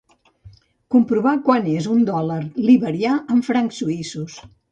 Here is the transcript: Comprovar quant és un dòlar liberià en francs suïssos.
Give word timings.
Comprovar 0.95 1.33
quant 1.49 1.67
és 1.73 1.89
un 1.97 2.01
dòlar 2.09 2.39
liberià 2.71 3.13
en 3.37 3.45
francs 3.51 3.83
suïssos. 3.83 4.43